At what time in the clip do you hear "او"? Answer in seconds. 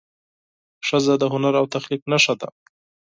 1.61-1.65